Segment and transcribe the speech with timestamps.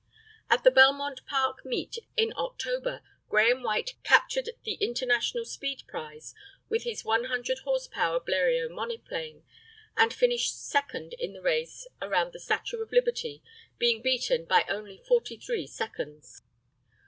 [0.49, 6.33] At the Belmont Park meet, in October, Grahame White captured the international speed prize
[6.69, 9.43] with his 100 horse power Bleriot monoplane,
[9.95, 13.43] and finished second in the race around the Statue of Liberty,
[13.77, 16.41] being beaten by only 43 seconds.